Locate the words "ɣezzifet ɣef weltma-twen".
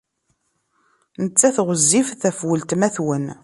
1.67-3.25